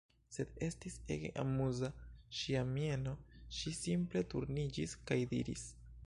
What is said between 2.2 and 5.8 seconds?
ŝia mieno, ŝi simple turniĝis kaj diris: